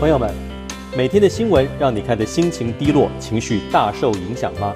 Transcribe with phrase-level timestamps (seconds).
[0.00, 0.34] 朋友们，
[0.96, 4.72] 每天的新闻让你看得心情低落、情绪大受影响吗？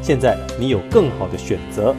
[0.00, 1.94] 现在你有更好的选择，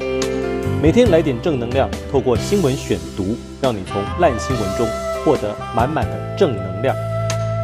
[0.82, 4.88] 每天来点正能量，透过新闻选读，让你从烂新闻中
[5.24, 6.96] 获得满满的正能量。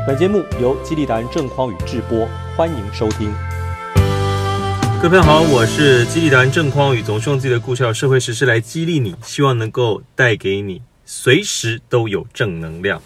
[0.05, 3.33] 本节目由激励达人郑匡宇制播，欢迎收听。
[5.02, 13.02] 各位朋友好，我是激励达人郑匡宇，总是用自己的故事、社会时事来激励你，希望能够带给你随时都有正能量。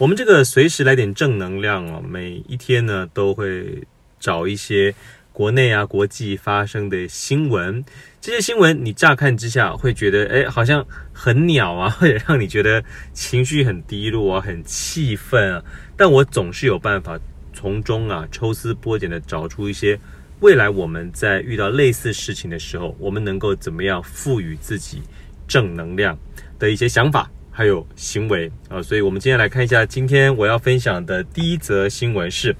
[0.00, 3.86] 我们这个随时来点正能量啊，每一天呢都会
[4.18, 4.94] 找一些
[5.30, 7.84] 国内啊、国际发生的新闻。
[8.18, 12.82] 这些新闻你乍看之下会觉得，哎，好像很鸟啊，或者让你觉得
[13.12, 15.62] 情绪很低落啊、很气愤啊。
[15.98, 17.20] 但我总是有办法
[17.52, 20.00] 从中啊抽丝剥茧的找出一些
[20.40, 25.02] 未来我们在遇到类似事情的时候，我们能够怎么样赋予自己
[25.46, 26.18] 正能量
[26.58, 27.30] 的一些想法。
[27.60, 32.56] 还有行为啊，所以我们今天来看一下，今天我要分享的第一则新闻是：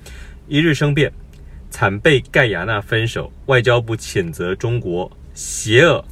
[0.46, 1.10] 一日生变，
[1.70, 6.04] 惨被盖亚纳分手，外交部谴责中国邪恶。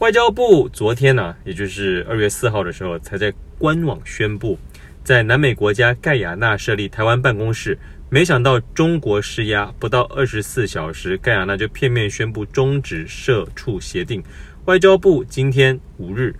[0.00, 4.58] 外交部昨天呢、也就是二月四号的时候，才在官网宣布，
[5.02, 7.78] 在南美国家盖亚纳设立台湾办公室。
[8.10, 14.22] 没想到中国施压，不到二十四小时，盖亚纳就片面宣布终止设处协定。
[14.66, 16.34] 外交部今天五日。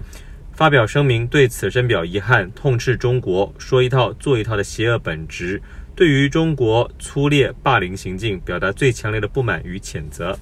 [0.53, 5.61] 发表声明，对此深表遗憾，痛斥中国说一套做一套的邪恶本质，
[5.97, 10.39] 对于中国粗劣霸凌行径表达最强烈的不满与谴责。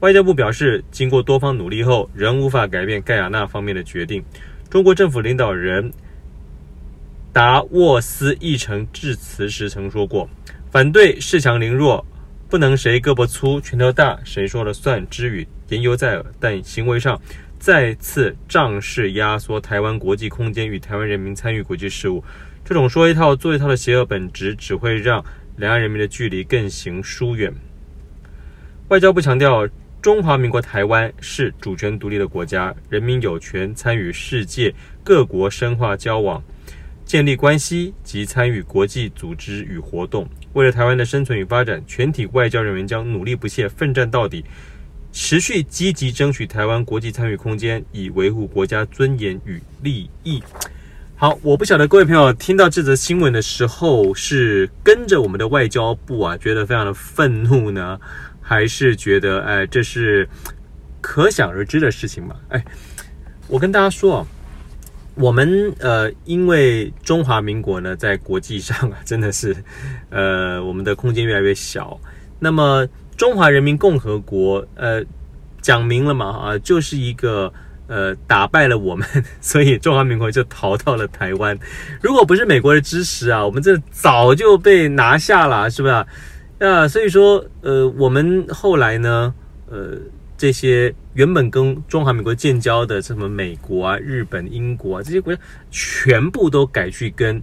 [0.00, 4.24] 外交部表示，经过多方努力后，仍无法改变盖亚那方面的决定。
[4.70, 5.92] 中国政府领导人
[7.32, 10.28] 达沃斯议程致辞时曾说过，
[10.70, 12.04] 反对恃强凌弱，
[12.48, 17.20] 不能谁胳膊粗拳头大谁说了算之语言犹在耳，但行为上。
[17.62, 22.24] 再次仗势压缩台湾国际空间与台湾人民参与国际事务，
[22.64, 25.24] 这种说一套做一套的邪恶本质，只会让
[25.58, 27.54] 两岸人民的距离更行疏远。
[28.88, 29.64] 外交部强调，
[30.02, 36.42] 中华民国台湾是主权独立的国家，人民有权参与世界各国深化交往、
[37.04, 40.28] 建立关系及参与国际组织与活动。
[40.54, 44.44] 为了台湾的生存与发展，全体外交人员将努力不懈，奋战到底。
[45.12, 50.42] 持续积极争取台湾国际参与空间，以维护国家尊严与利益。
[51.14, 58.00] 好，我不晓得各位朋友听到这则新闻的时候，是跟着我们的外交部啊，觉得非常的愤怒呢，
[58.40, 60.26] 还是觉得哎，这是
[61.02, 62.34] 可想而知的事情嘛？
[62.48, 62.64] 哎，
[63.48, 64.26] 我跟大家说啊，
[65.14, 69.54] 我们呃，因为中华民国呢，在国际上啊，真的是
[70.08, 72.00] 呃，我们的空间越来越小，
[72.40, 72.88] 那么。
[73.22, 75.00] 中华人民共和国，呃，
[75.60, 77.52] 讲明了嘛，啊，就是一个
[77.86, 79.06] 呃打败了我们，
[79.40, 81.56] 所以中华民国就逃到了台湾。
[82.00, 86.04] 如果不是美国的支持啊，我们这早就被拿下了，是不是啊？
[86.58, 89.32] 那所以说，呃，我们后来呢，
[89.70, 89.96] 呃，
[90.36, 95.40] 这些原本跟中华民国建交的什么美国啊、日本、英国啊这些国家，
[95.70, 97.40] 全部都改去跟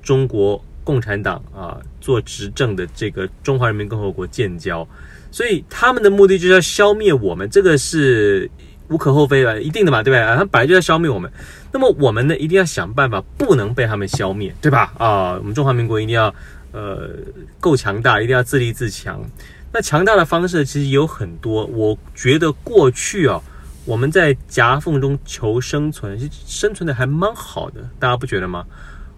[0.00, 0.64] 中国。
[0.88, 4.88] 共产党啊，做执政的这个中华人民共和国建交，
[5.30, 8.50] 所以他们的目的就是要消灭我们，这个是
[8.88, 10.34] 无可厚非的，一定的嘛，对不对啊？
[10.34, 11.30] 他本来就要消灭我们，
[11.70, 14.94] 那么我们呢，一定要想办法，不能被他们消灭，对吧？
[14.96, 16.34] 啊，我们中华民国一定要
[16.72, 17.10] 呃
[17.60, 19.20] 够强大，一定要自立自强。
[19.70, 23.38] 那强大的方式其实有很多，我觉得过去啊，
[23.84, 28.64] 我们在夹缝中求生存，生存的还蛮好的，大家不觉得吗？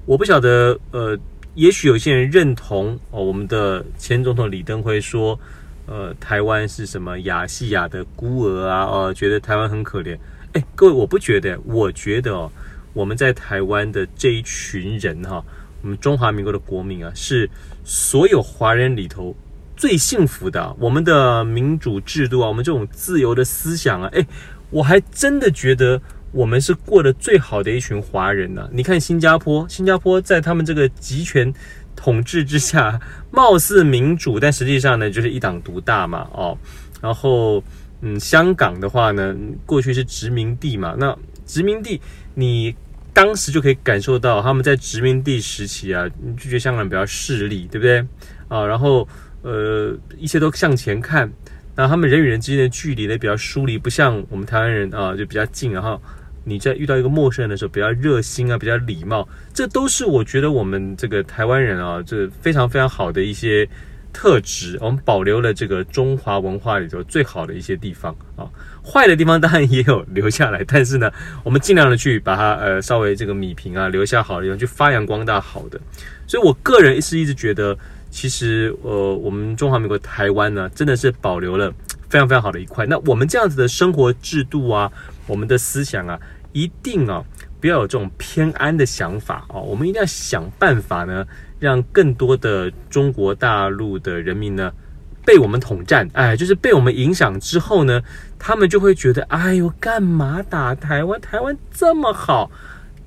[0.04, 1.16] 我不晓得，呃。
[1.54, 5.38] 也许有些人认同哦，我们的前总统李登辉说，
[5.86, 8.84] 呃，台湾是什么亚细亚的孤儿啊？
[8.84, 10.16] 哦，觉得台湾很可怜。
[10.52, 12.50] 哎，各位，我不觉得，我觉得哦，
[12.92, 15.44] 我们在台湾的这一群人哈，
[15.82, 17.50] 我们中华民国的国民啊，是
[17.84, 19.34] 所有华人里头
[19.76, 20.74] 最幸福的。
[20.78, 24.24] 我们的民主制度啊，我们这种自由的思想啊，哎，
[24.70, 26.00] 我还真的觉得。
[26.32, 31.52] 我们是过得最好的一群华人呢、你看新加坡，新加坡在他们这个集权
[31.96, 33.00] 统治之下，
[33.32, 36.28] 貌似民主，但实际上呢，就是一党独大嘛。
[36.32, 36.56] 哦，
[37.02, 37.62] 然后
[38.00, 39.36] 嗯，香港的话呢，
[39.66, 40.94] 过去是殖民地嘛。
[40.96, 42.00] 那殖民地，
[42.34, 42.72] 你
[43.12, 47.98] 当时就可以感受到他们在殖民地时期啊，就觉得香港人比较势利，对不对？
[48.46, 49.06] 啊，然后
[49.42, 51.28] 呃，一切都向前看。
[51.74, 56.00] 那他们人与人之间的距离呢，比较疏离，不像我们台湾人啊，就比较近，然后。
[56.50, 63.66] 你在遇到一个陌生人的时候，比较热心啊，比较礼貌，这都是我觉得我们这个台湾人啊，这非常非常好的一些
[64.12, 68.50] 特质，我们保留了这个中华文化里头最好的一些地方啊，
[68.84, 71.08] 坏的地方当然也有留下来，但是呢，
[71.44, 75.80] 我们尽量的去把它呃稍微这个米平啊，留下好的地方，去发扬光大好的。
[76.26, 77.78] 所以我个人是一直觉得，
[78.10, 81.72] 其实呃，我们中华民国台湾呢，真的是保留了
[82.08, 82.84] 非常非常好的一块。
[82.86, 84.90] 那我们这样子的生活制度啊，
[85.26, 86.18] 我们的思想啊，
[86.52, 87.24] 一定啊，
[87.60, 91.26] 不要有这种偏安的想法哦，我们一定要想办法呢。
[91.60, 94.72] 让更多的中国大陆的人民呢，
[95.26, 98.00] 被我们统战，哎，就是被我们影响之后呢，
[98.38, 101.20] 他们就会觉得，哎呦，干嘛打台湾？
[101.20, 102.50] 台湾这么好，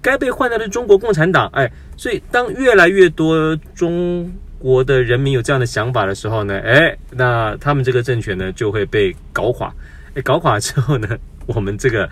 [0.04, 9.74] 该被换掉的中国共产党，哎，所以当越来越多中国的人民有这样的想法的时候呢，哎，那他们这个政权呢就会被搞垮，
[10.14, 11.18] 哎，搞垮之后呢，
[11.48, 12.08] 我们这个。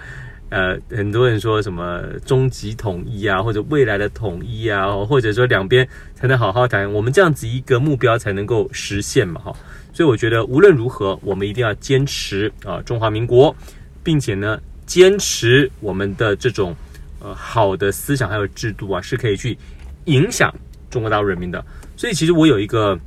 [0.52, 9.56] 呃，很多人说什么终极统一啊，或者未来的统一啊，或者说两边才能好好谈，我们这样子一个目标才能够实现嘛，哈。
[9.94, 13.56] 所以我觉得无论如何，我们一定要坚持啊中华民国，
[14.04, 16.76] 并且呢，坚持我们的这种
[17.22, 19.58] 呃好的思想还有制度啊，是可以去
[20.06, 20.54] 影响
[20.90, 21.64] 中国大陆人民的。
[21.96, 23.00] 所以其实我有一个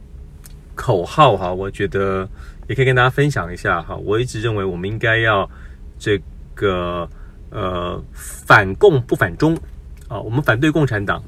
[0.74, 2.26] 口号哈，我觉得
[2.68, 3.94] 也可以跟大家分享一下哈。
[3.96, 5.46] 我一直认为我们应该要
[5.98, 6.18] 这
[6.54, 7.06] 个。
[7.54, 9.56] 呃，反共不反中
[10.08, 11.22] 啊，我们反对共产党，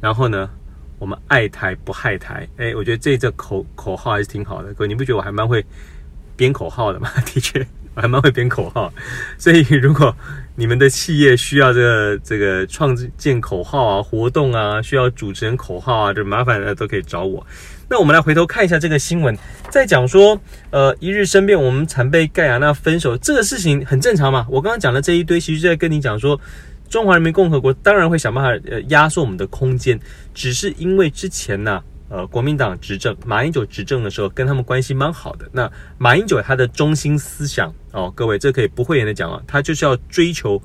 [0.00, 0.50] 然后呢，
[0.98, 2.48] 我们爱台不害台。
[2.56, 4.74] 哎，我觉得这这口口号还是挺好的。
[4.74, 5.64] 各位，你不觉得我还蛮会
[6.36, 7.08] 编口号的吗？
[7.24, 7.64] 的确，
[7.94, 8.92] 我还蛮会编口号。
[9.38, 10.12] 所以，如果
[10.56, 17.46] 你们的企业需要这个这个创建口号啊、活动啊，需要主持人口号啊，这麻烦的都可以找我。
[17.94, 19.38] 那我们来回头看一下这个新闻，
[19.70, 20.36] 在讲说，
[20.70, 24.44] 呃，一日生变，我们惨被盖亚那分手，这个事情很正常嘛。
[24.50, 26.40] 我刚刚讲的这一堆，其实就在跟你讲说，
[26.88, 29.96] 中华人民共和国当然会想办法呃压缩我们的空间，
[30.34, 35.48] 只是因为之前呢，呃，国民党执政，马英九执政的时候，跟他们关系蛮好的。
[35.52, 40.60] 那马英九他的中心思想哦，各位这可以不讳言的讲啊，他就是要追求。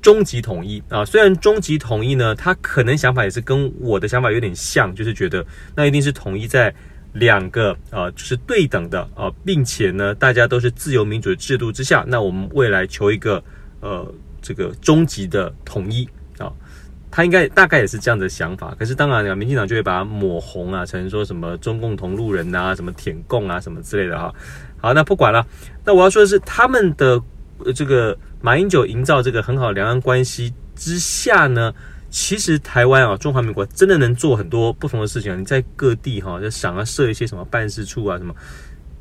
[0.00, 6.72] 终极统一啊，虽然终极统一呢，他可能想法也是跟我的想法有点像，就是觉得那一定是统一在
[7.14, 13.42] 两个啊，就是对等的啊，并且呢，大家都是自由民主的制度之下，那我们未来求一个
[13.80, 14.06] 呃
[14.40, 16.08] 这个终极的统一
[16.38, 16.52] 啊，
[17.10, 18.76] 他应该大概也是这样的想法。
[18.78, 24.32] 可是当然了，民进党就会把它抹红啊，成说什么中共同路人呐，什么舔共啊，什么之类的哈。
[24.80, 25.44] 好，那不管了，
[25.84, 27.20] 那我要说的是他们的。
[27.74, 31.74] 这个马英九营造这个很好的两岸关系之下呢，
[32.10, 35.38] 其实台湾啊，中华民国真的能做很多不同的事情。
[35.40, 38.34] 你在各地哈，就想要设一些什么办事处啊，什么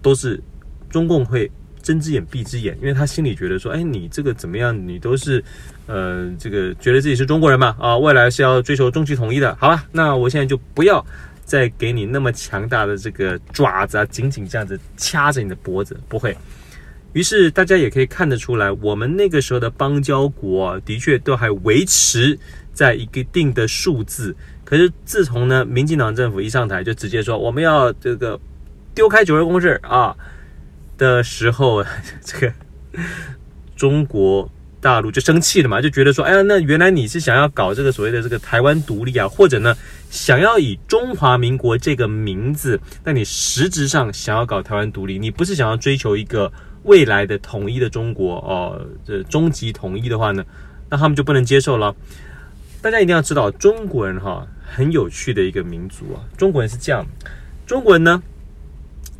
[0.01, 0.41] 都是
[0.89, 1.49] 中共会
[1.81, 4.75] 睁只眼闭只眼，因为他心里觉得说，哎，你这个怎么样？
[4.87, 5.41] 你都是
[5.85, 9.85] 呃，这个觉得自己是中国人嘛，啊，未来是要追求终极统一的，好吧？
[9.91, 11.05] 那我现在就不要
[11.45, 16.35] 再给你那么强大的这个爪子啊，紧紧这样子掐着你的脖子，不会。
[17.17, 22.37] 于是大家也可以看得出来，我们那个时候的邦交国，的确都还维持
[22.71, 24.35] 在一个定的数字。
[24.63, 28.39] 可是自从呢，民进党政府一上台，就直接说我们要这个
[28.93, 30.15] 丢开九二共识啊
[30.95, 31.83] 的时候，
[32.23, 32.53] 这个
[33.75, 34.47] 中国
[34.79, 39.75] 大陆就生气了嘛，就觉得说，哎呀，那原来你是想要搞这个所谓的这个台湾独立啊，或者呢，
[40.11, 46.53] 想要以中华民国这个名字，那你实质上想要搞台湾独立，你不是想要追求一个。
[46.87, 50.43] 未来的统一的中国哦，这终极统一的话呢，
[50.89, 51.95] 那他们就不能接受了。
[52.81, 56.23] 大家一定要知道，中国人哈很有趣的一个民族啊。
[56.37, 57.05] 中国人是这样，
[57.65, 58.23] 中国人呢，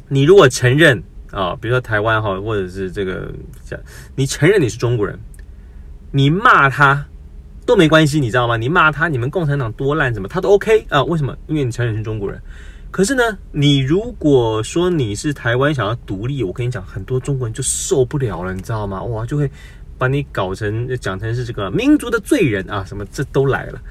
[0.07, 3.31] 你如果承认啊，比如说台湾哈，或者是这个，
[4.15, 5.19] 你承认你是中国人，
[6.11, 7.05] 你骂他
[7.65, 8.55] 都没关系，你知道吗？
[8.55, 11.03] 你骂他，你们共产党多烂什么，他都 OK 啊？
[11.03, 11.35] 为什么？
[11.47, 12.41] 因为你承认是中国人。
[12.89, 19.03] 可是呢，你如果说你是台湾想要独立，我跟你讲，很多中国人就受不了了，你知道吗？
[19.03, 19.49] 哇，就会
[19.97, 23.81] 把你搞成讲成是这个民族的罪人啊，什么这都来了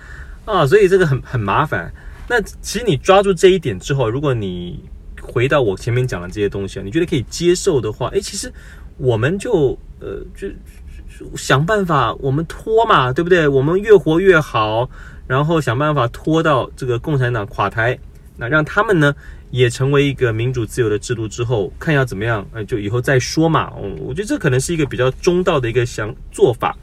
[0.44, 1.92] 啊，所以这个很很麻烦。
[2.28, 4.82] 那其实你抓住这一点之后，如果你
[5.20, 8.52] 回到我前面讲的这些东西啊，你觉得可以接受的话，诶，其实
[8.96, 13.46] 我们就呃就，就想办法，我们拖嘛，对不对？
[13.46, 14.88] 我们越活越好，
[15.28, 17.96] 然后想办法拖到这个共产党垮台。
[18.36, 19.14] 那让他们呢
[19.50, 23.72] 也成为一个民主自由的制度之后，看要怎么样，呃，就以后再说嘛。
[23.82, 26.76] 嗯，我觉得这可能是一个比较中道的一个想做法。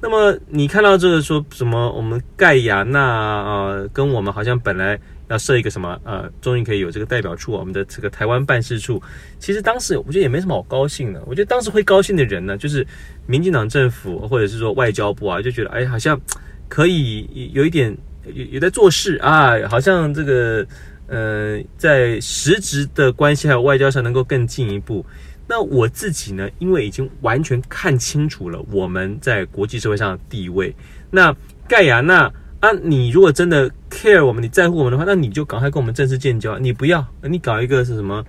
[0.00, 1.90] 那么你看到这个说什么？
[1.92, 9.02] 我们盖亚那啊，跟我们好像本来要设一个什么呃，终于可以有这个代表处，我们的这个台湾办事处。
[9.40, 11.20] 其实当时我觉得也没什么好高兴的。
[11.26, 12.86] 我觉得当时会高兴的人呢，就是
[13.26, 16.20] 民进党政府或者是说外交部啊，就觉得哎，好像
[16.68, 17.96] 可以有一点。
[18.24, 20.66] 有有在做事啊，好像这个
[21.06, 25.04] 呃，在实质的关系还有外交上能够更进一步。
[25.46, 30.74] 那我自己呢，因为已经完全看清楚了我们在国际社会上的地位。
[31.10, 31.34] 那
[31.66, 36.58] 盖亚那啊，你如果真的 care 我们，你在乎我们的话，那你就赶快跟我们正式建交。
[36.58, 38.24] 你不要，你搞一个是什么？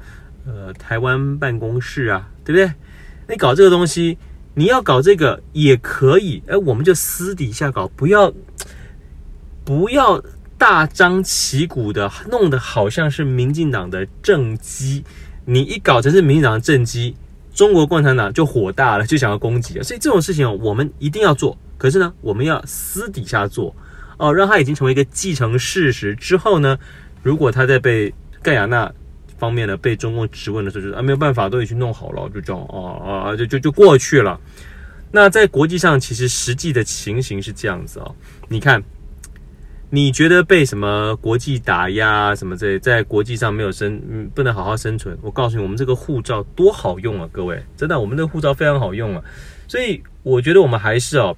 [0.46, 2.72] 呃，台湾办公室啊，对不对？
[3.28, 4.18] 你搞这个东西，
[4.54, 8.32] 你要搞这个也可以，哎，我们就私底下搞，不要
[9.70, 10.20] 不要
[10.58, 15.04] 大张旗鼓的弄得好像是民进党的政绩。
[15.46, 17.16] 你一搞成是民进党的政绩，
[17.54, 19.84] 中国共产党就火大了，就想要攻击了。
[19.84, 21.56] 所以这种事情，我们一定要做。
[21.78, 23.76] 可是呢，我们要私底下做
[24.18, 26.76] 哦，让他已经成为一个既成事实之后呢，
[27.22, 28.12] 如果他在被
[28.42, 28.92] 盖亚那
[29.38, 34.42] 方面呢被中共质问的时候，就是啊没有办法，都已经弄好了，就这样啊啊就就就过去了。
[35.12, 38.16] 那在国际上，其实实际的情形是这样子哦。
[38.48, 38.84] 你看。
[39.92, 45.18] 你觉得被什么国际打压什么这在国际上没有生，嗯，不能好好生存？
[45.20, 49.24] 我告诉你，我们这个护照多好用啊，各位，真的，我们的护照非常好用啊。
[49.68, 51.36] 所以我觉得我们还是哦，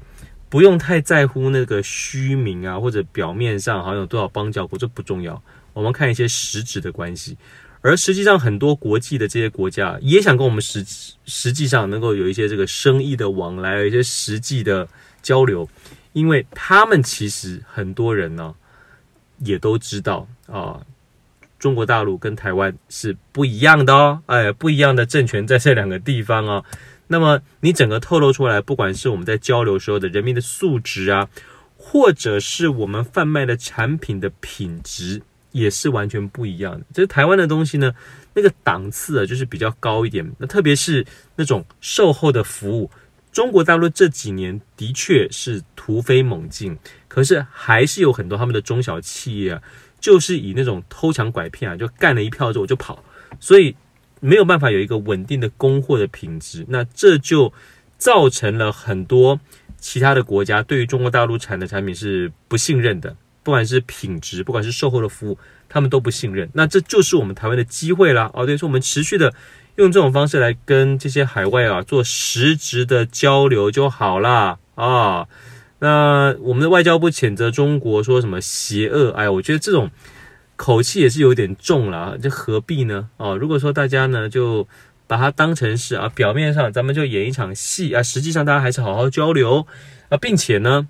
[0.50, 5.42] 不用太在乎那个虚名啊，或者表面上好像有多少邦交国，这不重要。
[5.72, 7.38] 我们看一些实质的关系，
[7.80, 10.86] 而实际上很多国际的这些国家也想跟我们实
[11.24, 14.86] 实际上能够有一些这个生意的往来，有一些实际的
[15.22, 15.70] 交流。
[16.14, 18.54] 因为他们其实很多人呢，
[19.40, 20.82] 也都知道啊，
[21.58, 26.66] 中国大陆跟台湾是不一样的哦，哎，不一样的政权在这两个地方哦。
[27.08, 31.30] 那么你整个透露出来，不管是我们在交流时候的人民的素质啊，
[31.78, 36.86] 或者是我们贩卖的产品的品质，也是完全不一样的。
[36.94, 37.94] 这台湾的东西呢，
[38.34, 40.30] 那个档次啊，就是比较高一点。
[40.38, 42.90] 那特别是那种售后的服务。
[43.32, 49.62] 中国大陆这几年的确是突飞猛进，可是还是有很多他们的中小企业啊，
[50.02, 53.04] 就是以那种偷抢拐骗啊，就干了一票之后就跑，
[53.40, 53.74] 所以
[54.20, 57.54] 没有办法有一个稳定的供货的品质，那这就
[57.98, 59.40] 造成了很多
[59.78, 65.38] 其他的国家对于中国大陆产的产品是不信任的，不管是品质，不管是售后的服务，
[65.70, 66.50] 他们都不信任。
[66.54, 69.34] 那这就是我们台湾的机会啦，哦，对，说我们持续的。
[69.76, 74.58] 用这种方式来跟这些海外啊做实质的交流就好啦。
[74.76, 75.28] 啊。
[75.84, 79.10] 那我们的外交部谴责中国说什么邪恶？
[79.14, 79.90] 哎，我觉得这种
[80.56, 83.10] 口气也是有点重了，这何必呢？
[83.18, 84.68] 啊，如果说大家呢就
[85.08, 89.66] 把它当成是啊，表面上咱们就演一场戏啊，实际上大家还是好好交流
[90.10, 90.88] 啊，并且呢，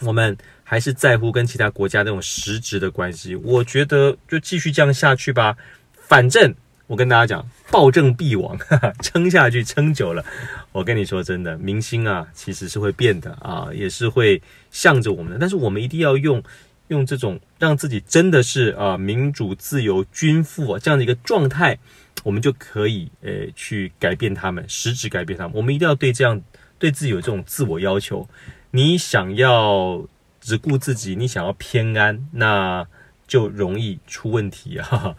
[0.00, 0.34] 我们
[0.64, 3.36] 还是在乎跟其他国家那种实质的关系。
[3.36, 5.58] 我觉得就继续这样下去吧，
[5.94, 6.54] 反正。
[6.86, 8.56] 我跟大家讲，暴政必亡，
[9.02, 10.24] 撑下去，撑久了，
[10.70, 14.40] 我跟你说真的，明星啊，其实是会变的啊，也是会
[14.70, 15.38] 向着我们的。
[15.38, 16.40] 但是我们一定要用
[16.88, 21.76] 用这种让自己真的是啊民主、自由、均富这样的一个状态，
[22.22, 25.56] 我们就可以诶去改变他们，实质改变他们。
[25.56, 26.40] 我们一定要对这样
[26.78, 28.28] 对自己有这种自我要求。
[28.70, 30.06] 你想要
[30.40, 32.86] 只顾自己，你想要偏安，那
[33.26, 35.16] 就容易出问题啊。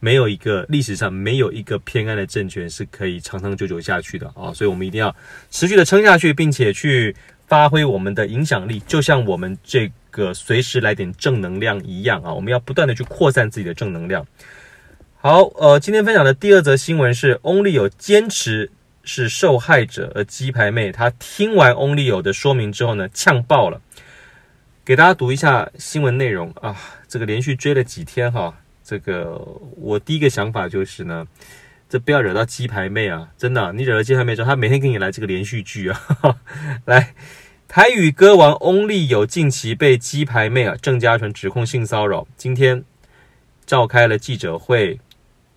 [0.00, 5.14] 没有一个历史上没有一个偏安的政权是可以长长久久下去的啊，所以我们一定要
[5.50, 7.14] 持续的撑下去，并且去
[7.46, 14.24] 发挥我们的影响力，就像我们这个随时来点正能量一样啊，我们要不断的去扩散自己的正能量。
[15.16, 18.70] 好，呃，今天分享的第二则新闻是翁立友坚持
[19.02, 23.80] 是受害者，而鸡排妹她听完翁立友的说明之后呢，呛爆了，
[24.84, 26.76] 给大家读一下新闻内容啊，
[27.08, 28.54] 这个连续追了几天哈。
[28.88, 29.38] 这个
[29.76, 31.26] 我第一个想法就是呢，
[31.90, 33.28] 这不要惹到鸡排妹啊！
[33.36, 36.00] 真的，你惹了鸡排妹之后，她每天给你来这个连续剧啊！
[36.86, 37.12] 来，
[37.68, 42.82] 台语歌王翁立友近期被鸡排妹啊郑嘉纯指控性骚扰，今天
[43.66, 44.98] 召开了记者会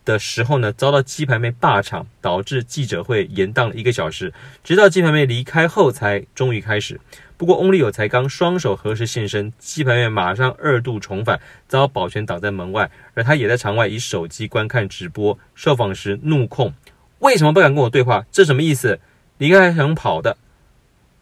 [0.03, 6.99] 的时候呢，遭到鸡排妹霸场，导致记者会延宕了一个小时，直到鸡排妹离开后才终于开始。
[7.37, 15.37] 不过，翁立友才刚双手合十现身，鸡排妹马上二度重返，遭保全挡在门外，而他也在场外以手机观看直播。
[15.55, 16.71] 受访时怒控
[17.17, 18.25] ：“为什么不敢跟我对话？
[18.31, 18.99] 这什么意思？
[19.39, 20.37] 离开还想跑的？”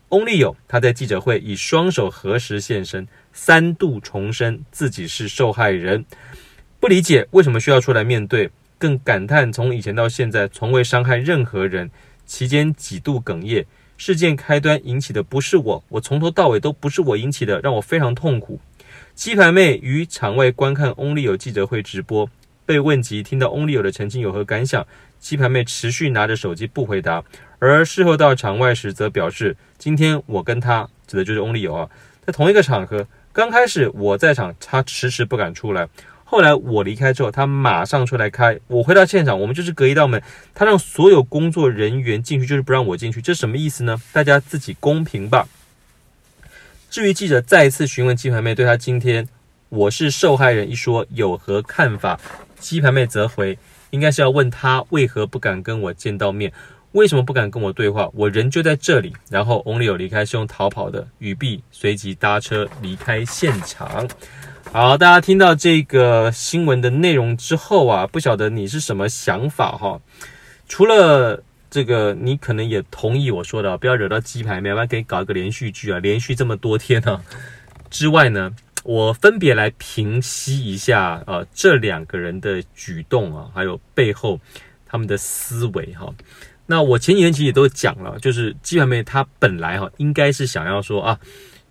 [0.10, 6.04] 翁立友他在记者会以双手合十现身，三度重申自己是受害人，
[6.82, 11.92] 不理解为什么需要出来面对，更感叹从以前到现在从未伤害任何人，
[12.26, 13.68] 期间几度哽咽。
[13.98, 18.60] 事件开端引起的不是我，我从头到尾都不是我引起的，让我非常痛苦。
[19.14, 22.30] 鸡排妹于场外观看翁立友记者会直播，
[22.66, 24.88] 被问及听到翁立友的澄清有何感想，
[25.20, 27.22] 鸡排妹持续拿着手机不回答，
[27.60, 31.90] 而事后到场外时则表示：“今天我跟他指的就是翁立友啊，
[32.26, 35.86] 在同一个场合，刚开始我在场，他迟迟不敢出来，
[36.32, 38.60] 后来我离开之后，他马上出来开。
[38.68, 40.22] 我回到现场，我们就是隔一道门，
[40.54, 43.20] 他让所有工作人员进去，就是不让我进去。
[43.20, 44.00] 这什么意思呢？
[44.14, 45.48] 大家自己公平吧。
[46.92, 49.28] 至于记者再次询问鸡排妹对他今天
[49.70, 52.20] 我是受害人一说有何看法，
[52.60, 53.58] 鸡排妹则回，
[53.90, 56.54] 应该是要问他为何不敢跟我见到面，
[56.92, 58.08] 为什么不敢跟我对话？
[58.14, 59.14] 我人就在这里。
[59.32, 64.08] 然后 Only 有离开是用逃跑的，语毕随即搭车离开现场。
[64.72, 70.00] 好，大家听到这个新闻的内容之后啊，不晓得你是什么想法哈？
[70.68, 77.20] 除了这个，你可能也同意我说的，不要惹到鸡排妹，要不然给你搞一个连续剧啊，连续这么多天啊。
[77.90, 84.40] 之外呢，我分别来平息一下呃这两个人的举动啊，还有背后
[84.86, 86.14] 他们的思维哈。
[86.68, 91.20] 那我前几天其实也都讲了，就是鸡排妹她本来哈应该是想要说啊。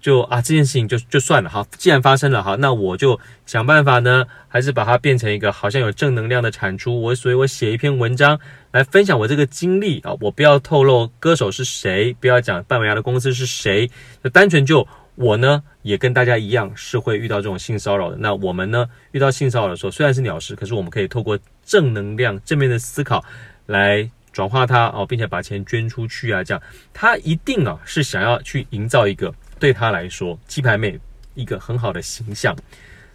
[0.01, 1.67] 就啊，这件事情就就算了哈。
[1.73, 7.01] 既然发生了哈，那我就想办法呢，还是把它变成一个好像有正能量的产出。
[7.01, 8.39] 我所以，我写一篇文章
[8.71, 10.13] 来分享我这个经历啊。
[10.21, 13.91] 我不要透露歌手是谁，不要讲半尾牙的公司是谁，
[14.23, 14.87] 就单纯就
[15.17, 18.17] 我呢，也跟大家一样是会遇到这种性骚扰的。
[18.17, 23.25] 那我们呢，遇到性骚扰的时候，虽然是鸟事，可是我们可以透过正能量、正面的思考
[23.67, 26.45] 来转化它哦，并且把钱捐出去啊。
[26.45, 26.63] 这样，
[26.95, 29.35] 他一定啊是想要去营造一个。
[29.59, 30.99] 对他来说，鸡排妹
[31.35, 32.57] 一个很好的形象，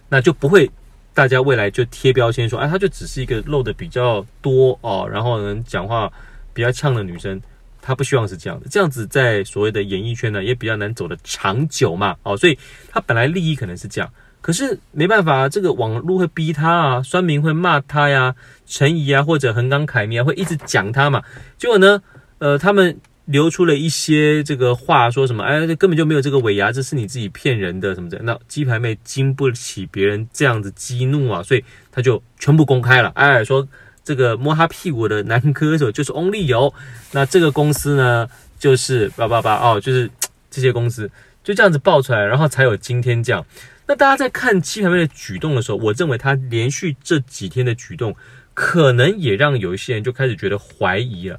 [0.08, 0.70] 那就不会
[1.12, 6.12] 大家未来就贴标签说，哎，她就只是一个露的比较多哦，然后呢讲话
[6.52, 7.40] 比较呛的女生，
[7.82, 12.58] 她不希望是这样的，这样子在所谓的演艺圈呢也比较难走得长久嘛，哦，所以
[12.88, 14.10] 她本来利益可能是这样，
[14.40, 18.34] 可是没办法，这个网络会逼她啊，酸民会骂她呀，
[18.66, 21.22] 陈怡啊或者横纲凯米啊会一直讲她嘛，
[21.58, 22.02] 结果呢，
[22.38, 22.98] 呃，他们。
[23.26, 25.42] 流出了一些这个话，说什么？
[25.42, 28.20] 哎，根本就没有这个尾牙，这是你自己骗人的什么的。
[28.22, 33.08] 那鸡排妹经不起别人这样子激怒啊，所以他就全部公开了。
[33.14, 33.66] 哎，说
[34.04, 36.74] 这个摸他屁股的男歌手就是 Only 有，
[37.12, 38.28] 那这个公司呢，
[38.58, 40.10] 就是八八八哦，就是
[40.50, 41.10] 这些公司
[41.42, 43.46] 就这样子爆出来，然后才有今天这样。
[43.86, 48.14] 那大家在看鸡排妹的举动的时候，我认为他连续这几天的举动，
[48.52, 51.38] 可能也让有一些人就开始觉得怀疑了。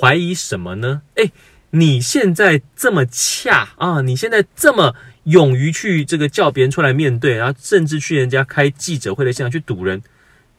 [0.00, 1.02] 怀疑什么呢？
[1.16, 1.32] 诶，
[1.70, 10.02] 你现在这么恰啊，你现在这么勇于去这个叫别人出来面对，然后甚至去人家开记者会的现场去堵人，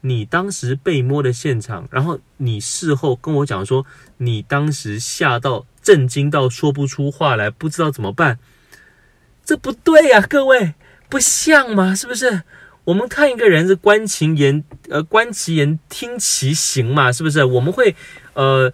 [0.02, 3.84] 你当时被摸的现场，然后你事后跟我讲说，
[4.18, 8.38] 你当时吓到震惊到说不出话来，不知道怎么办，
[9.44, 10.74] 这不对呀，各位，
[11.08, 12.42] 不像吗，是不是？
[12.84, 17.44] 我们看一个人是观其言，呃，观其言，听其行嘛，是不是？
[17.44, 17.94] 我们会，
[18.34, 18.72] 呃。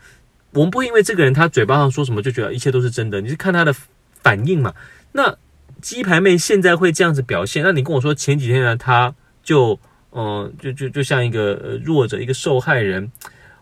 [0.52, 3.74] 我们不会因为这个人他嘴巴上说什么就觉得一切都是真的，你是看他的
[4.22, 4.74] 反应嘛？
[5.12, 5.36] 那
[5.80, 9.78] 鸡排妹现在会这样子表现，那你跟我说前几天呢，他就
[10.12, 13.12] 嗯、就就就像一个弱者，一个受害人，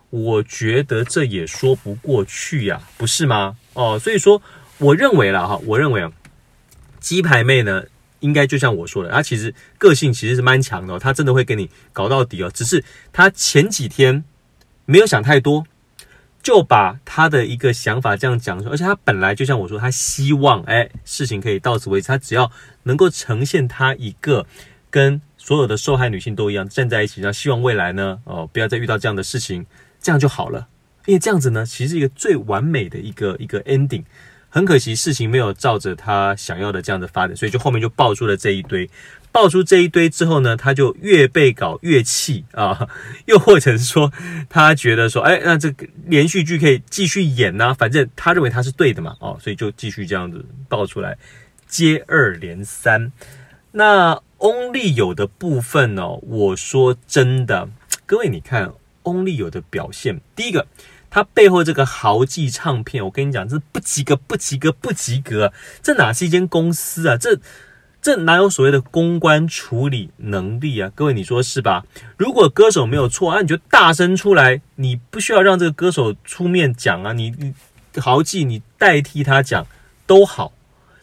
[0.09, 3.55] 我觉得这也说不过去呀，不是吗？
[3.73, 4.41] 哦，所以说
[4.79, 6.11] 我认为了哈，我认为啊，
[6.99, 7.83] 鸡排妹呢，
[8.21, 14.23] 应该就像我说的，她其实个性其实是蛮强的，她真的会跟你搞到底哦，只是她前几天
[14.85, 15.67] 没有想太多。
[16.41, 22.51] 就把他的一个想法这样讲出，而且他本来就像我说，他希望哎事情可以到此为止，他只要
[22.83, 24.45] 能够呈现他一个
[24.89, 29.65] 跟所有的受害女性都一样站在一起，然后希望未来呢哦不要再遇到这样的事情，
[30.01, 30.67] 这样就好了，
[31.05, 34.03] 因为这样子呢其实是一个最完美的一个一个 ending。
[34.51, 38.89] 很可惜事情没有照着他想要的这样的发展，所以就后面就爆出了这一堆。
[39.31, 42.89] 爆出这一堆之后呢，他就越被搞越气啊，
[43.27, 44.11] 又或者是说
[44.49, 51.17] 他觉得说，哎，那这个连续剧可以继续演呐、反正他认为他是对的嘛，哦，所以就继续这样子爆出来，
[51.67, 53.11] 接二连三。
[53.71, 57.69] 那 Only 有的部分呢、我说真的，
[58.07, 60.65] 各位你看 Only 有的表现，第一个，
[61.11, 67.39] 他背后这个豪记唱片，我跟你讲，这不及格，不及格，不及格，这哪是一间公司啊，这。
[68.01, 70.89] 这哪有所谓的公关处理能力啊？
[70.95, 71.83] 各位，你说是吧？
[72.15, 77.53] 如果歌手没有错啊，你就大声出来，你不需要让这个歌手出面讲啊，你你
[77.99, 79.67] 豪记你代替他讲
[80.07, 80.53] 都好。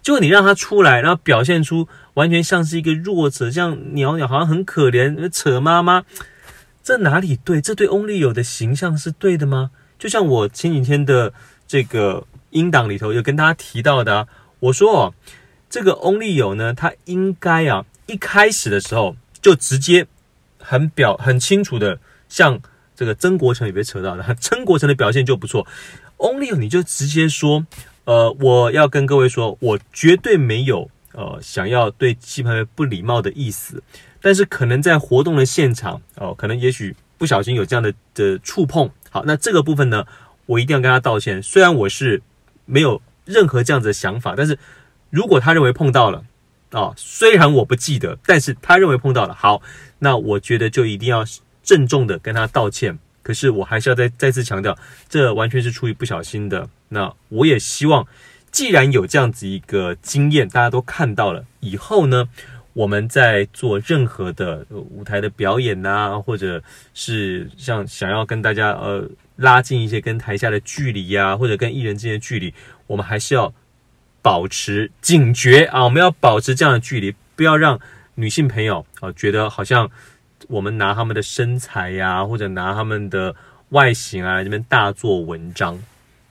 [0.01, 6.05] 就你让他出来，然后表现出完全像是一个弱者，像鸟鸟好像很可怜，扯妈妈，
[6.83, 7.61] 这哪里对？
[7.61, 9.71] 这对 Only 有的形象是对的吗？
[9.99, 11.35] 就像我前几天的
[11.69, 14.27] 这个音档里头有跟大家提到的，
[14.61, 15.15] 我说哦。
[15.69, 20.07] 这个 Only 有呢，他应该啊，一开始的时候就直接
[20.59, 21.99] 很表很清楚的，
[22.29, 22.61] 像
[22.95, 25.67] 这个曾国成也被扯到了， 曾国成的表现就不错。
[26.19, 27.67] Only 有你就直接说，
[28.05, 33.83] 呃，我要跟各位说，我绝对没有呃想要对鸡排妹不礼貌的意思，
[34.23, 38.91] 但是可能在活动的现场哦、可能也许不小心有这样的的触碰。
[39.11, 40.07] 好，那这个部分呢，
[40.47, 41.43] 我一定要跟他道歉。
[41.43, 42.23] 虽然我是
[42.65, 44.59] 没有任何这样子的想法，但是
[45.11, 46.25] 如果他认为碰到了
[46.73, 49.63] 啊、虽然我不记得，但是他认为碰到了，好，
[50.01, 51.25] 那我觉得就一定要
[51.63, 52.99] 郑重的跟他道歉。
[53.23, 54.77] 可是我还是要再再次强调，
[55.09, 56.69] 这完全是出于不小心的。
[56.91, 58.07] 那我也希望，
[58.51, 62.29] 既然有这样子一个经验，大家都看到了，以后呢，
[62.75, 72.53] 我们在做任何的舞台的表演呐、啊，或者是像想要跟大家呃拉近一些跟台下的距离呀、或者跟艺人之间的距离，
[72.87, 73.53] 我们还是要
[74.27, 77.79] 保持警觉啊，我们要保持这样的距离，不要让
[78.17, 79.89] 女性朋友啊觉得好像。
[80.49, 83.35] 我们拿他们的身材呀、或者拿他们的
[83.71, 85.77] 外形啊，这边大做文章。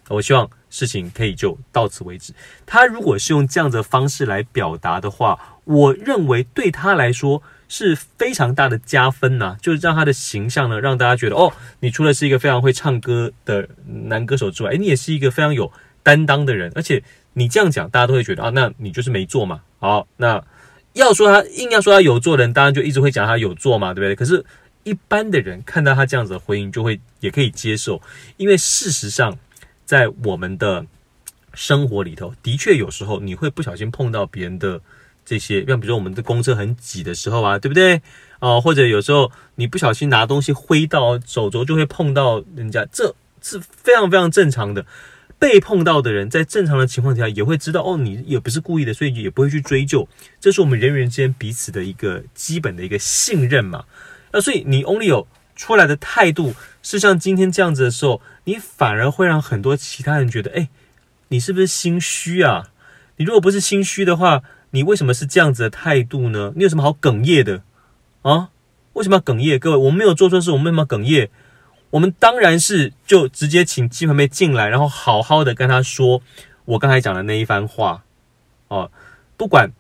[0.07, 2.31] 我希望事情可以就到此为止。
[2.65, 13.67] 他如果是用这样子的方式来表达的话，我认为对他来说是非常大的加分呐、就是让他的形象呢，让大家觉得哦，你除了是一个非常会唱歌的
[14.07, 15.69] 男歌手之外，诶，你也是一个非常有
[16.03, 16.71] 担当的人。
[16.75, 17.03] 而且
[17.35, 19.61] 你这样讲，大家都会觉得啊，那你就是没做嘛。
[19.77, 20.43] 好，那。
[20.95, 24.15] 要说他硬要说他有做的人，当然就一直会讲他有做嘛，对不对？
[24.15, 24.45] 可是，
[24.85, 28.01] 一般的人看到他这样子的回应，就会也可以接受，
[28.37, 29.37] 因为事实上，
[29.83, 30.85] 在我们的
[31.53, 34.79] 生活里头，的确有时候你会不小心碰到别人的
[35.25, 38.01] 这些，像比如说我们的公车很挤的时候啊，对不对？
[38.39, 44.85] 啊，或者有时候你不小心拿东西挥到手肘，就会碰到人家，这是非常非常正常的。
[45.37, 50.07] 被碰到的人，在正常的情况下也会知道哦，你也不是故意的，所以也不会去追究。
[50.39, 53.85] 这是我们人与人之间彼此的一个基本的一个信任嘛。
[54.31, 60.69] 那所以你 Onlyo 出来的态度是像今天这样子的时候，你反而会让很多其他人觉得，哎，
[61.29, 62.69] 你是不是心虚啊？
[63.17, 66.53] 你如果不是心虚的话，你为什么是这样子的态度呢？
[66.55, 67.63] 你有什么好哽咽的
[68.23, 68.49] 啊？
[68.93, 69.59] 为什么要哽咽？
[69.59, 71.29] 各位，我们没有做错事，我们为什么哽咽？
[71.95, 76.21] 我们当然是就直接请鸡排妹进来，然后好好的跟她说
[76.65, 78.03] 我刚才讲的那一番话
[78.67, 78.91] 哦，
[79.37, 79.71] 不管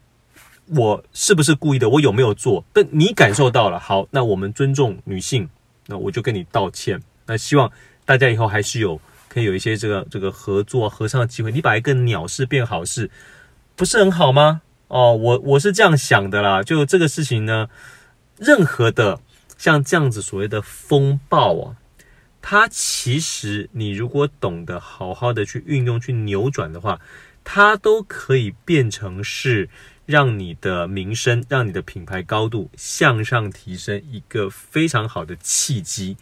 [0.67, 5.49] 我是不是故意的，我有没有做，但你感受到了，好，那我们尊重女性，
[5.87, 7.01] 那我就跟你道歉。
[7.25, 7.69] 那希望
[8.05, 8.97] 大家以后还是有
[9.27, 11.51] 可以有一些这个这个合作合唱的机会。
[11.51, 13.11] 你把一个鸟事变好事，
[13.75, 14.61] 不是很好吗？
[14.87, 16.63] 哦，我我是这样想的啦。
[16.63, 17.67] 就这个事情呢，
[18.37, 19.19] 任何的
[19.57, 21.75] 像这样子所谓的风暴啊。
[22.47, 27.01] 它其实，你如果懂得好好的去运用、去扭转的话，
[27.43, 29.67] 它都可以变成是
[30.05, 36.17] 让你的名声、让你的品牌高度向上提升一个非常好的契机。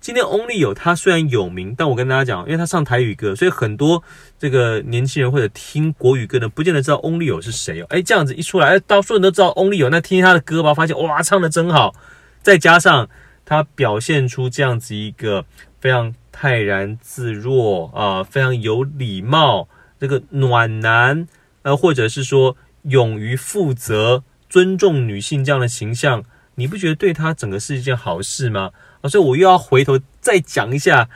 [0.00, 4.00] 今天 Onlyo 他虽然有名，但我跟大家讲，因为他唱台语歌，所以很多
[4.38, 7.86] 这个年轻人或者听国语歌的，不见得知道 Onlyo 是谁哦。
[7.88, 11.96] 哎，这样子一出来，哎，大多数人都知道 Onlyo，那听他的歌吧，发现哇，唱的真好，
[12.44, 13.08] 再加上。
[13.44, 15.44] 他表现出这样子一个
[15.80, 19.68] 非常泰然自若啊、非常有礼貌，
[20.00, 21.28] 这个暖男，
[21.62, 26.24] 呃，或者是说勇于负责、尊重女性这样的形象，
[26.56, 28.72] 你不觉得对他整个是一件好事吗？
[29.02, 31.08] 啊，所以我又要回头再讲一下，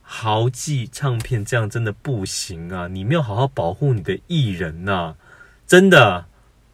[0.00, 2.88] 豪记唱片这样真的不行啊！
[2.88, 5.14] 你没有好好保护你的艺人呐、
[5.66, 6.26] 真的。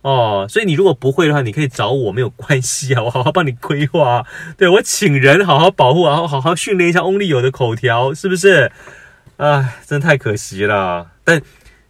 [0.03, 4.25] 哦，所以你如果不会的话，你可以找我，没有关系啊， 我好好帮你规划。
[4.57, 8.71] 对，我请人好好保护，然后好好训练一下 Onlyo 的口条，是不是？
[9.39, 11.11] 唉，真太可惜了。
[11.25, 11.43] 但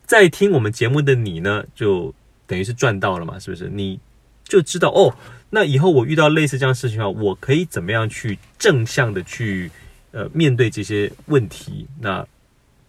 [0.07, 2.15] 在听我们节目的你呢，就
[2.47, 3.69] 等于是赚到了嘛，是不是？
[3.69, 4.01] 你
[4.43, 5.15] 就知道哦，
[5.51, 9.71] 那以后我遇到类似这样事情的话，我可以怎么样去正向的去
[10.13, 11.87] 呃面对这些问题？
[12.01, 12.27] 那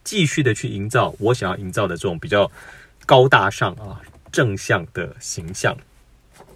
[0.03, 2.49] 继续的去营造我想要营造的这种比较
[3.05, 3.99] 高大上啊。
[4.31, 5.77] 正向的形象。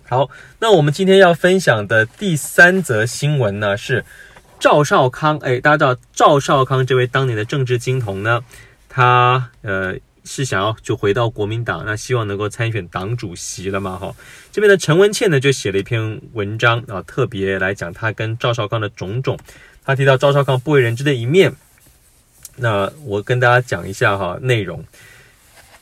[0.07, 4.05] 好，那我们今天要分享的第三则新闻呢，是
[4.59, 5.37] 赵少康。
[5.39, 8.43] 哎，大家知道赵少康这位当年的政治金童呢，
[8.89, 13.97] 他呃是想要就回到国民党，那希望能够参选党主席了嘛？
[13.97, 14.13] 哈，
[14.51, 19.39] 这边的陈文茜呢就写了一篇文章啊，特别来讲他跟赵少康的种种。
[19.85, 21.53] 他提到赵少康不为人知的一面，
[22.57, 24.85] 那我跟大家讲一下哈内容。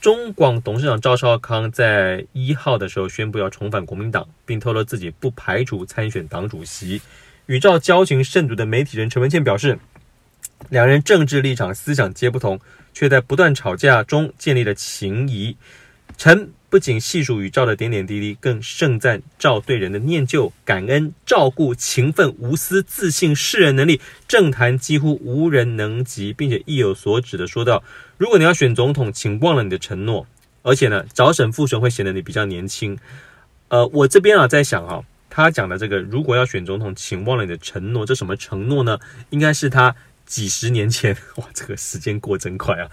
[0.01, 6.99] 中广董事长赵少康在一号的时候宣布要重返国民党，并透露自己不排除参选党主席。
[7.45, 9.77] 与赵交情甚笃的媒体人陈文茜表示，
[10.69, 12.59] 两人政治立场、思想皆不同，
[12.95, 15.55] 却在不断吵架中建立了情谊。
[16.17, 27.83] 陈不仅细数宇宙的点点滴滴，更盛赞赵对人的念旧、感恩、照顾、勤奋、无私、自信、识人能力，政坛几乎无人能及，并且意有所指的说道
[28.17, 30.25] ：“如果你要选总统，请忘了你的承诺，
[30.61, 32.97] 而且呢，早审复审会显得你比较年轻。
[33.67, 38.97] 呃，我这边啊在想哈、哦，他讲的这个如果要选总统，请忘了你的承诺，这什么承诺呢？
[39.31, 39.93] 应该是他
[40.25, 42.87] 几十年前， 哇，这个时间过真快啊！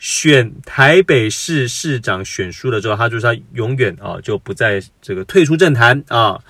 [0.00, 6.42] 选台北市市长选输了之后，他就是他永远啊就不再这个退出政坛啊。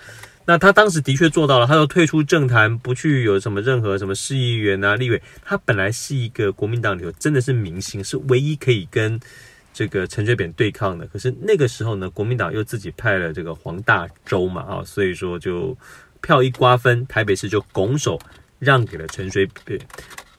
[0.47, 5.21] 那他当时的确做到了，他就退出政坛，不去有什么任何什么市议员啊、立委。
[5.45, 9.19] 他本来是一个国民党里头真的是明星，是唯一可以跟
[9.75, 11.05] 这个陈水扁对抗的。
[11.09, 15.77] 可是那个时候呢，国民党又自己派了这个黄大洲嘛啊，所以说就
[16.21, 18.17] 票一瓜分，台北市就拱手
[18.61, 19.81] 让给了陈水扁。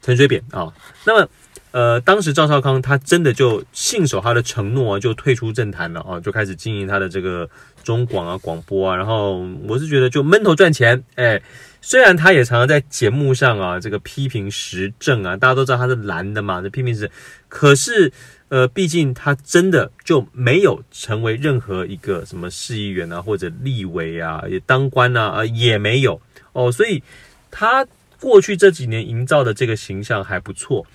[0.02, 0.74] 陈水扁啊，
[1.06, 1.30] 那么。
[1.71, 7.49] 呃，当时赵少康他真的就信守他的承诺啊，就退出政坛了啊，就开始经营他的这个
[7.81, 8.95] 中广啊、广播啊。
[8.95, 11.41] 然后我是觉得就闷头赚钱，哎，
[11.79, 17.10] 虽然他也常常在节目上啊这个批评时政啊，大家都知道他是蓝的嘛，这批评时，
[17.47, 18.12] 可是
[18.49, 26.19] 呃，毕竟他真的就没有成为任何一个什么市议员啊或者立委啊，也当官啊啊也没有
[26.51, 27.01] 哦，所以
[27.49, 27.88] 他
[28.19, 30.86] 过去这几年营造的这个形象还不错。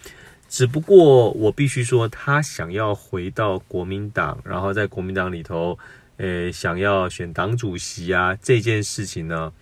[0.48, 5.76] 只不过我必须说，他想要回到国民党，然后在国民党里头，
[6.18, 9.52] 诶，想要选党主席啊，这件事情呢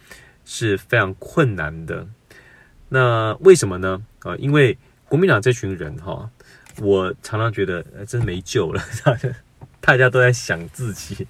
[0.44, 2.06] 是非常困难的。
[2.90, 4.04] 那为什么呢？
[4.20, 4.76] 啊，因为
[5.08, 6.28] 国民党这群人哈，
[6.80, 8.82] 我常常觉得真没救了，
[9.80, 11.26] 大家都在想自己，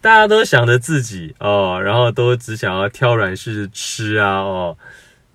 [0.00, 4.76] 大家都想着自己哦，然后都只想要挑软柿子吃啊哦，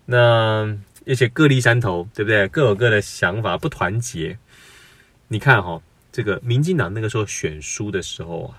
[0.06, 0.78] 那。
[1.08, 2.48] 而且各立山头，对不对？
[2.48, 4.38] 各有各的想法，不团结。
[5.28, 8.58] 你看哈、这个民进党那个时候选输的时候啊，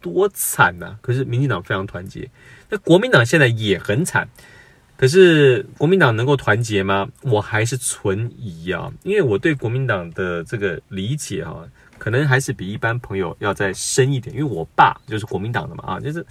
[0.00, 2.30] 多惨呐、可是民进党非常团结。
[2.68, 4.28] 那国民党现在也很惨，
[4.96, 7.08] 可是国民党能够团结吗？
[7.22, 11.66] 我还是存疑啊，因为我对国民党的这个理解哈、
[11.98, 14.34] 可能还是比一般朋友要再深一点。
[14.34, 16.24] 因为我爸就是国民党的嘛，啊，就是。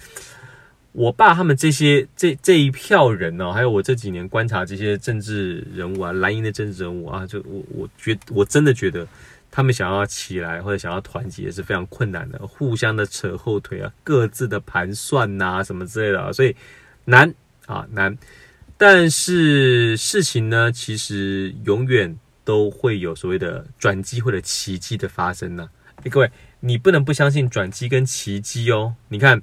[0.92, 9.06] 我爸他们这些这这一票人呢、哦，还有我这几年观察这些政治人物啊，蓝营的政治人物啊，就我我觉我真的觉得
[9.50, 16.56] 他们想要起来或者想要团结是非常困难的，互相的扯后腿啊，各自的盘算呐、什么之类的，所以
[17.04, 17.32] 难
[17.66, 18.16] 啊难。
[18.76, 26.02] 但是事情呢，其实永远都会有所谓的转机或者奇迹的发生呢、啊。
[26.10, 29.42] 各位，你不能不相信转机跟奇迹哦，你看。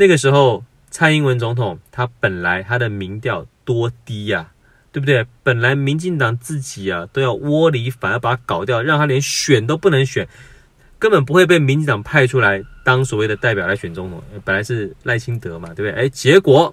[0.00, 4.52] 那个时候，蔡英文总统他本来他的民调多低呀，
[4.92, 5.26] 对不对？
[5.42, 10.28] 本来民进党自己啊都要窝里反而把他搞掉，让他连选都不能选，
[11.00, 14.22] 根本不会被民进党派出来当所谓的代表来选总统。
[14.44, 16.04] 本来是赖清德嘛，对不对？
[16.04, 16.72] 哎，结果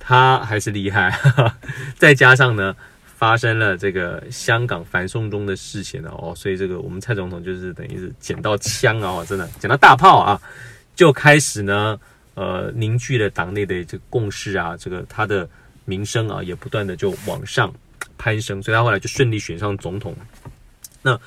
[0.00, 1.16] 他还是厉害，
[1.96, 10.40] 再加上呢，发生了这个香港反送中的事情哦，所以这个我们蔡总统就是等于是捡到枪啊，真的捡到大炮啊。
[10.98, 12.00] 就开始呢，
[12.34, 15.48] 呃，凝聚了党内的这个共识啊，这个他的
[15.84, 17.72] 名声啊，也不断的就往上
[18.18, 20.16] 攀升，所以他后来就顺利选上总统。
[21.02, 21.20] 那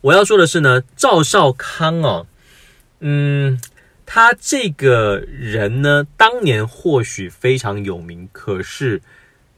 [0.00, 2.24] 我要说的是呢，赵少康啊，
[3.00, 3.60] 嗯，
[4.06, 9.02] 他这个人呢，当年或许非常有名，可是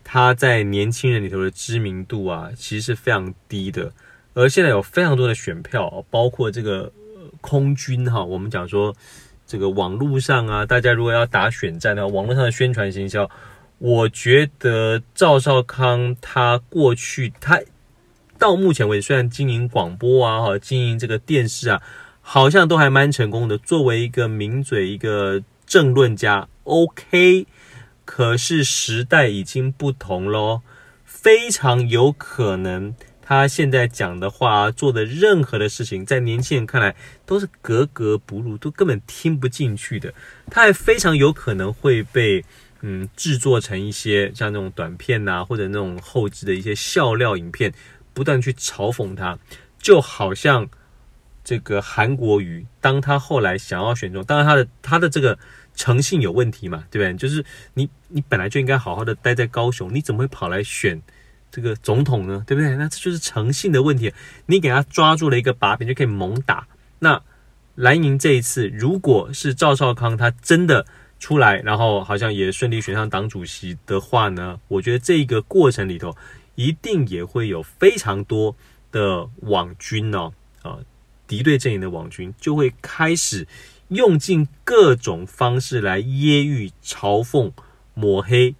[0.03, 3.93] 他在年轻人里头的知名度啊，其实是非常低的。
[4.35, 6.93] 而现在有非常多的选票，包括这个
[7.41, 8.93] 空军哈，我们讲说。
[9.51, 13.29] 这个网络上啊，大家如果要打选战的话，网络上的宣传行销，
[13.79, 17.61] 我觉得赵少康他过去他
[18.39, 21.83] 到目前为止，虽然经营广播啊，哈，经营这个电视啊，
[22.21, 23.59] 好像都还蛮成功的。
[23.59, 27.49] 作为一个名嘴，一个政论家，OK，
[28.05, 30.63] 可是时代已经不同咯，
[31.05, 32.95] 非常有可能。
[33.31, 40.13] 他现在讲的话，做的任何的事情，在年轻人看来都是格格不入，都根本听不进去的。
[40.51, 42.45] 他还非常有可能会被
[42.81, 47.73] 嗯制作成一些像那种短片呐、啊，或者那种后置的一些笑料影片，
[48.13, 49.39] 不断去嘲讽他。
[49.79, 50.69] 就好像
[51.45, 55.39] 这个韩国瑜，当他后来想要选中，当然他的他的这个
[55.77, 57.17] 诚信有问题嘛，对不对？
[57.17, 61.01] 就是你你本来就应该好好的待在高雄，你怎么会跑来选？
[61.51, 62.77] 这个总统呢，对不对？
[62.77, 64.13] 那这就是诚信的问题。
[64.47, 66.67] 你给他抓住了一个把柄，就可以猛打。
[67.01, 67.23] 那
[67.75, 70.87] 蓝营这一次，如果是赵少康他真的
[71.19, 76.17] 出来，然后好像也顺利选上党主席的话呢，我觉得这个过程里头，
[76.55, 78.55] 一定也会有非常多
[78.93, 80.33] 的网军哦，
[80.63, 80.79] 啊，
[81.27, 83.47] 敌对阵营的网军就会开始
[83.89, 87.53] 用尽各种方式来揶揄、嘲讽、
[87.95, 88.55] 抹黑、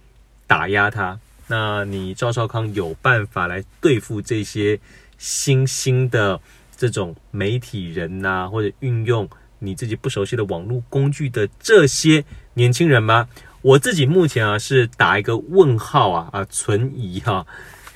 [0.47, 1.19] 打压他。
[1.51, 4.79] 那你赵少康有办法来对付这些
[5.17, 6.39] 新兴的
[6.77, 13.27] 这种媒体人呐、或者运用你自己不熟悉的网络工具的这些年轻人吗？
[13.61, 17.45] 我自己目前啊是打一个问号啊啊存疑哈、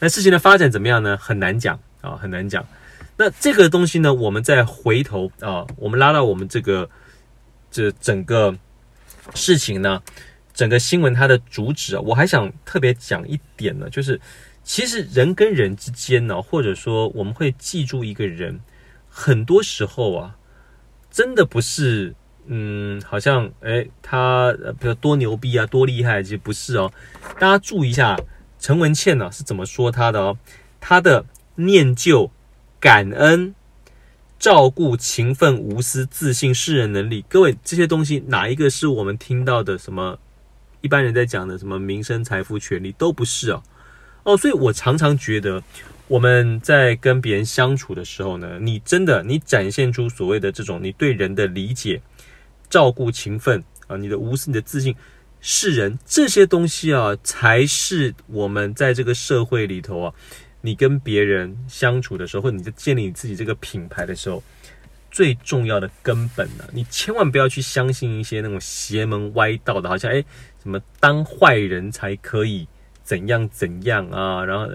[0.01, 1.15] 那事情的发展怎么样呢？
[1.15, 2.61] 很难讲啊，很难讲。
[3.15, 6.89] 那这个东西呢，我们再回头啊，我们拉到我们这个
[7.71, 8.53] 这整个
[9.33, 10.03] 事情呢，
[10.55, 14.19] 整个新闻它的主旨啊，我还想特别讲一点呢，就是
[14.63, 18.59] 其实人跟人之间呢，或者说我们会记住一个人，
[19.07, 20.37] 很多时候啊，
[21.11, 22.15] 真的不是
[22.47, 26.91] 嗯，好像诶他比如多牛逼啊，多厉害，其实不是哦。
[27.37, 28.17] 大家注意一下，
[28.57, 30.37] 陈文茜呢是怎么说他的哦，
[30.79, 32.31] 他的念旧。
[32.77, 33.55] 感恩、
[34.37, 39.75] 照顾、勤奋、无私、自信、识人能力，各位这些东西哪一个是我们听到的？
[39.75, 40.19] 什么
[40.85, 43.63] 一般人在讲的什么名声、财富、权利都不是哦
[44.21, 45.63] 哦，所以我常常觉得
[46.07, 51.99] 我们在跟别人相处的时候呢，你真的你展现出所谓的这种你对人的理解、
[52.69, 54.95] 照顾、勤奋啊，你的无私、你的自信、
[55.41, 60.13] 是人这些东西啊，才是我们在这个社会里头啊。
[60.61, 64.43] 你跟别人相处的时候，或者你在建立你自己这个品牌的时候，
[65.11, 70.25] 最重要的根本呢、你千万不要去相信一些那种邪门歪道的，好像诶
[70.65, 72.67] 什么当坏人才可以
[73.03, 74.67] 怎样怎样啊，然后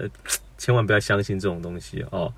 [0.57, 2.33] 千万不要相信这种东西哦。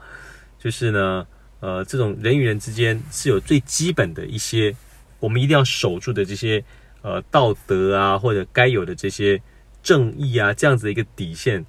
[0.58, 1.26] 就是呢，
[1.60, 4.74] 呃，这种人与人之间是有最基本的一些，
[5.20, 6.64] 我们一定要守住的这些
[7.02, 9.38] 呃道德啊，或者该有的这些
[9.82, 11.64] 正义啊，这样子的一个底线。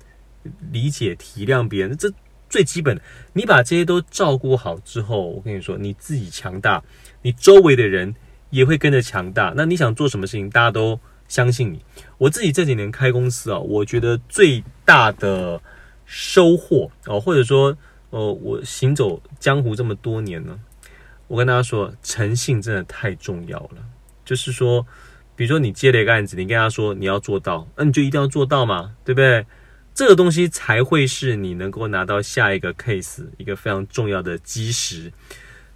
[0.74, 2.12] 理解体谅别人，这
[2.50, 3.02] 最基本的。
[3.32, 6.84] 你把这些都照顾好之后，我跟你说，你自己强大，
[7.22, 8.14] 你周围的人
[8.50, 9.54] 也会跟着强大。
[9.56, 11.00] 那你想做什么事情，大家都
[11.34, 11.84] 相信你。
[12.20, 15.60] 我自己这几年开公司啊，我觉得最大的
[16.06, 17.76] 收获哦，或者说，
[18.12, 20.60] 呃，我行走江湖这么多年呢，
[21.28, 23.78] 我跟大家说，诚信真的太重要了。
[24.24, 24.86] 就是说，
[25.36, 29.44] 比如说你接了一个案子，你跟他说你要做到，那你就一定要做到嘛，对不对？
[29.96, 35.12] 这个东西才会是你能够拿到下一个 case 一个非常重要的基石。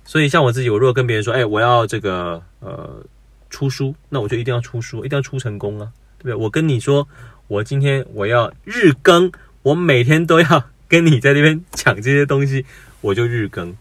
[0.05, 3.03] 所以像我自己，我如果跟别人说，哎，我要这个呃
[3.49, 6.35] 出书，那我就一定要出书，一定要出成功啊，对不对？
[6.35, 7.07] 我跟你说，
[7.47, 9.31] 我今天我要日更，
[9.63, 12.65] 我每天都要 跟你在那边讲这些东西，
[13.01, 13.75] 我就日更。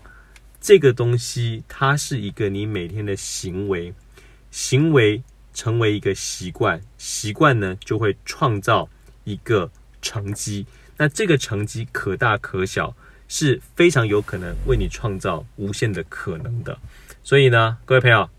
[0.60, 3.94] 这个东西它是一个你每天的行为，
[4.50, 5.22] 行为
[5.54, 8.88] 成为一个习惯，习惯呢就会创造
[9.24, 9.70] 一个。
[10.02, 10.64] 成绩，
[10.98, 12.94] 那这个成绩可大可小，
[13.26, 16.78] 是非常有可能为你创造无限的可能的。
[17.24, 18.30] 所以呢，各位朋友，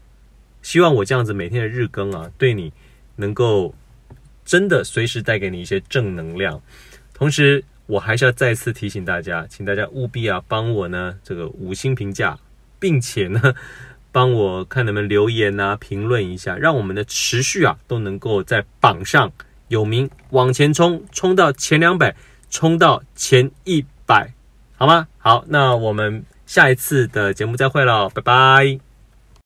[0.67, 2.73] 希望我这样子每天的日更啊，对你
[3.15, 3.73] 能够
[4.43, 6.61] 真的随时带给你一些正能量。
[7.13, 12.37] 同时，我还是要再次提醒大家，请大家务必啊帮我呢这个五星评价，
[12.79, 13.53] 并且呢
[14.11, 19.31] 帮我看能不能留言啊评论一下，让我们的持续啊都能够在榜上。
[19.69, 22.13] 有名，往前冲，冲到前两百，
[22.49, 24.33] 冲到前一百，
[24.75, 25.07] 好吗？
[25.17, 28.86] 好，那我们下一次的节目再会了，拜拜。